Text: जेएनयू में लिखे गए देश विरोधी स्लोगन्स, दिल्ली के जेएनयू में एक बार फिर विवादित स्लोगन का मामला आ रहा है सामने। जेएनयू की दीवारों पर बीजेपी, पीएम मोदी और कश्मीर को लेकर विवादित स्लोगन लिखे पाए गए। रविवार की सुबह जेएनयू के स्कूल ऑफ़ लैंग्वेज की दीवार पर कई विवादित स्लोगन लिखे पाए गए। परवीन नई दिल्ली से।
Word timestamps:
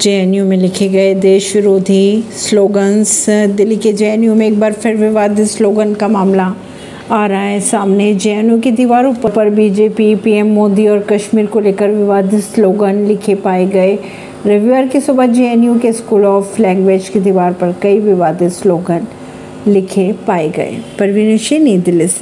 जेएनयू 0.00 0.44
में 0.44 0.56
लिखे 0.56 0.88
गए 0.88 1.14
देश 1.14 1.56
विरोधी 1.56 2.24
स्लोगन्स, 2.32 3.30
दिल्ली 3.30 3.76
के 3.76 3.92
जेएनयू 3.92 4.34
में 4.34 4.46
एक 4.46 4.60
बार 4.60 4.72
फिर 4.72 4.94
विवादित 4.94 5.46
स्लोगन 5.46 5.94
का 5.94 6.08
मामला 6.08 6.54
आ 7.10 7.26
रहा 7.26 7.40
है 7.40 7.60
सामने। 7.60 8.14
जेएनयू 8.14 8.58
की 8.58 8.70
दीवारों 8.70 9.14
पर 9.14 9.50
बीजेपी, 9.50 10.14
पीएम 10.14 10.46
मोदी 10.46 10.88
और 10.88 10.98
कश्मीर 10.98 11.46
को 11.46 11.60
लेकर 11.60 11.88
विवादित 11.88 12.40
स्लोगन 12.40 12.94
लिखे 12.94 13.34
पाए 13.34 13.66
गए। 13.66 13.98
रविवार 14.46 14.86
की 14.86 15.00
सुबह 15.00 15.26
जेएनयू 15.26 15.78
के 15.78 15.92
स्कूल 15.92 16.24
ऑफ़ 16.24 16.62
लैंग्वेज 16.62 17.08
की 17.08 17.20
दीवार 17.20 17.52
पर 17.52 17.74
कई 17.82 17.98
विवादित 17.98 18.48
स्लोगन 18.48 19.06
लिखे 19.66 20.12
पाए 20.26 20.48
गए। 20.48 20.78
परवीन 20.98 21.38
नई 21.64 21.78
दिल्ली 21.78 22.08
से। 22.08 22.18